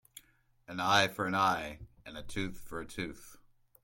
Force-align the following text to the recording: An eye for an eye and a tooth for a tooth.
An 0.67 0.79
eye 0.79 1.07
for 1.07 1.27
an 1.27 1.35
eye 1.35 1.77
and 2.07 2.17
a 2.17 2.23
tooth 2.23 2.59
for 2.59 2.81
a 2.81 2.87
tooth. 2.87 3.37